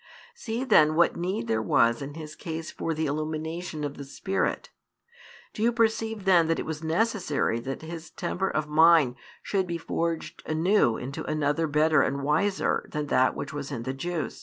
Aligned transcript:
See 0.33 0.63
then 0.63 0.95
what 0.95 1.15
need 1.15 1.45
there 1.47 1.61
was 1.61 2.01
in 2.01 2.15
his 2.15 2.35
case 2.35 2.71
for 2.71 2.91
the 2.95 3.05
illumination 3.05 3.83
of 3.83 3.97
the 3.97 4.03
Spirit. 4.03 4.71
Do 5.53 5.61
you 5.61 5.71
perceive 5.71 6.25
then 6.25 6.47
that 6.47 6.57
it 6.57 6.65
was 6.65 6.81
necessary 6.83 7.59
that 7.59 7.83
his 7.83 8.09
temper 8.09 8.49
of 8.49 8.67
mind 8.67 9.13
should 9.43 9.67
be 9.67 9.77
forged 9.77 10.41
anew 10.47 10.97
into 10.97 11.23
another 11.25 11.67
better 11.67 12.01
and 12.01 12.23
wiser 12.23 12.89
than 12.91 13.05
that 13.13 13.35
which 13.35 13.53
was 13.53 13.69
in 13.71 13.83
the 13.83 13.93
Jews? 13.93 14.39